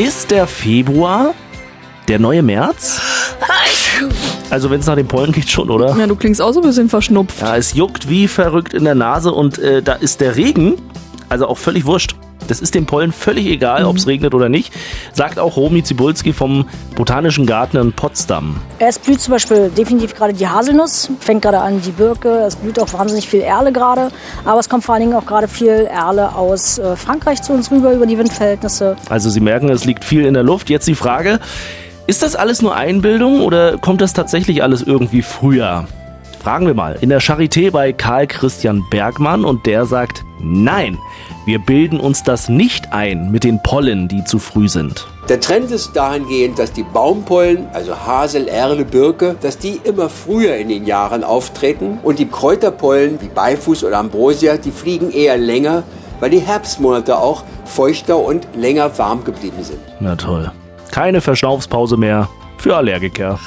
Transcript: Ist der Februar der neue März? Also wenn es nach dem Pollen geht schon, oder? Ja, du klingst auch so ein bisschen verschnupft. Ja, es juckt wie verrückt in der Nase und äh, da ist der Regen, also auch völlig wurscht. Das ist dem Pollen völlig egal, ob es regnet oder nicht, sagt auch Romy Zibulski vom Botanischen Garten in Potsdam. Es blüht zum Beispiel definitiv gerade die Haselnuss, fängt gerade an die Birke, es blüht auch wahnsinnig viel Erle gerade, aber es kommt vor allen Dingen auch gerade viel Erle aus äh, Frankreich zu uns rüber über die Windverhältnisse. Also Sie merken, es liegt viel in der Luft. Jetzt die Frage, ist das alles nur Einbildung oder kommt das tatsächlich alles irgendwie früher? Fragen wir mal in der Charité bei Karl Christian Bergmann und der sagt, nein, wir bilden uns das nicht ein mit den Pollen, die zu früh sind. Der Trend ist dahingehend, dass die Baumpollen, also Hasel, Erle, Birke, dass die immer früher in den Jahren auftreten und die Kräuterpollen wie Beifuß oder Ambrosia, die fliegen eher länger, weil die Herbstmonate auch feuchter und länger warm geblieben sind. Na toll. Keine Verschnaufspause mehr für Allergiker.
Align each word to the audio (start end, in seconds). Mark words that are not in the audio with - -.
Ist 0.00 0.30
der 0.30 0.46
Februar 0.46 1.34
der 2.08 2.18
neue 2.18 2.42
März? 2.42 3.02
Also 4.48 4.70
wenn 4.70 4.80
es 4.80 4.86
nach 4.86 4.94
dem 4.94 5.06
Pollen 5.06 5.30
geht 5.30 5.50
schon, 5.50 5.68
oder? 5.68 5.94
Ja, 5.94 6.06
du 6.06 6.16
klingst 6.16 6.40
auch 6.40 6.52
so 6.52 6.60
ein 6.60 6.66
bisschen 6.66 6.88
verschnupft. 6.88 7.42
Ja, 7.42 7.58
es 7.58 7.74
juckt 7.74 8.08
wie 8.08 8.26
verrückt 8.26 8.72
in 8.72 8.84
der 8.84 8.94
Nase 8.94 9.30
und 9.30 9.58
äh, 9.58 9.82
da 9.82 9.92
ist 9.92 10.22
der 10.22 10.36
Regen, 10.36 10.76
also 11.28 11.46
auch 11.48 11.58
völlig 11.58 11.84
wurscht. 11.84 12.16
Das 12.50 12.60
ist 12.60 12.74
dem 12.74 12.84
Pollen 12.84 13.12
völlig 13.12 13.46
egal, 13.46 13.84
ob 13.84 13.96
es 13.96 14.08
regnet 14.08 14.34
oder 14.34 14.48
nicht, 14.48 14.72
sagt 15.12 15.38
auch 15.38 15.56
Romy 15.56 15.84
Zibulski 15.84 16.32
vom 16.32 16.68
Botanischen 16.96 17.46
Garten 17.46 17.76
in 17.76 17.92
Potsdam. 17.92 18.56
Es 18.80 18.98
blüht 18.98 19.20
zum 19.20 19.32
Beispiel 19.32 19.70
definitiv 19.70 20.16
gerade 20.16 20.32
die 20.32 20.48
Haselnuss, 20.48 21.10
fängt 21.20 21.42
gerade 21.42 21.60
an 21.60 21.80
die 21.80 21.92
Birke, 21.92 22.28
es 22.40 22.56
blüht 22.56 22.80
auch 22.80 22.92
wahnsinnig 22.92 23.28
viel 23.28 23.40
Erle 23.40 23.70
gerade, 23.70 24.10
aber 24.44 24.58
es 24.58 24.68
kommt 24.68 24.84
vor 24.84 24.94
allen 24.94 25.04
Dingen 25.04 25.14
auch 25.14 25.26
gerade 25.26 25.46
viel 25.46 25.88
Erle 25.88 26.34
aus 26.34 26.78
äh, 26.78 26.96
Frankreich 26.96 27.40
zu 27.40 27.52
uns 27.52 27.70
rüber 27.70 27.92
über 27.92 28.06
die 28.06 28.18
Windverhältnisse. 28.18 28.96
Also 29.08 29.30
Sie 29.30 29.40
merken, 29.40 29.68
es 29.68 29.84
liegt 29.84 30.04
viel 30.04 30.26
in 30.26 30.34
der 30.34 30.42
Luft. 30.42 30.70
Jetzt 30.70 30.88
die 30.88 30.96
Frage, 30.96 31.38
ist 32.08 32.24
das 32.24 32.34
alles 32.34 32.62
nur 32.62 32.74
Einbildung 32.74 33.42
oder 33.42 33.78
kommt 33.78 34.00
das 34.00 34.12
tatsächlich 34.12 34.64
alles 34.64 34.82
irgendwie 34.82 35.22
früher? 35.22 35.86
Fragen 36.42 36.66
wir 36.66 36.74
mal 36.74 36.96
in 37.00 37.10
der 37.10 37.20
Charité 37.20 37.70
bei 37.70 37.92
Karl 37.92 38.26
Christian 38.26 38.82
Bergmann 38.90 39.44
und 39.44 39.66
der 39.66 39.86
sagt, 39.86 40.24
nein, 40.42 40.98
wir 41.46 41.58
bilden 41.58 42.00
uns 42.00 42.22
das 42.22 42.48
nicht 42.48 42.92
ein 42.92 43.30
mit 43.30 43.44
den 43.44 43.62
Pollen, 43.62 44.08
die 44.08 44.24
zu 44.24 44.38
früh 44.38 44.68
sind. 44.68 45.06
Der 45.28 45.40
Trend 45.40 45.70
ist 45.70 45.94
dahingehend, 45.94 46.58
dass 46.58 46.72
die 46.72 46.82
Baumpollen, 46.82 47.68
also 47.72 47.96
Hasel, 47.96 48.48
Erle, 48.48 48.84
Birke, 48.84 49.36
dass 49.40 49.58
die 49.58 49.80
immer 49.84 50.08
früher 50.08 50.56
in 50.56 50.68
den 50.68 50.86
Jahren 50.86 51.24
auftreten 51.24 51.98
und 52.02 52.18
die 52.18 52.28
Kräuterpollen 52.28 53.20
wie 53.20 53.28
Beifuß 53.28 53.84
oder 53.84 53.98
Ambrosia, 53.98 54.56
die 54.56 54.70
fliegen 54.70 55.10
eher 55.12 55.36
länger, 55.36 55.84
weil 56.18 56.30
die 56.30 56.40
Herbstmonate 56.40 57.18
auch 57.18 57.44
feuchter 57.64 58.18
und 58.18 58.48
länger 58.56 58.96
warm 58.98 59.24
geblieben 59.24 59.62
sind. 59.62 59.78
Na 60.00 60.16
toll. 60.16 60.50
Keine 60.90 61.20
Verschnaufspause 61.20 61.96
mehr 61.96 62.28
für 62.58 62.76
Allergiker. 62.76 63.38